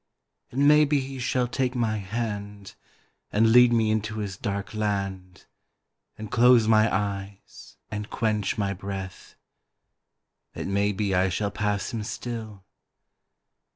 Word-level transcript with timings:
It 0.49 0.57
may 0.57 0.83
be 0.83 0.99
he 0.99 1.19
shall 1.19 1.47
take 1.47 1.75
my 1.75 1.97
hand 1.97 2.73
And 3.31 3.51
lead 3.51 3.71
me 3.71 3.91
into 3.91 4.17
his 4.17 4.35
dark 4.35 4.73
land 4.73 5.45
And 6.17 6.31
close 6.31 6.67
my 6.67 6.91
eyes 6.91 7.77
and 7.91 8.09
quench 8.09 8.57
my 8.57 8.73
breath 8.73 9.35
It 10.55 10.65
may 10.65 10.91
be 10.91 11.13
I 11.13 11.29
shall 11.29 11.51
pass 11.51 11.93
him 11.93 12.01
still. 12.01 12.63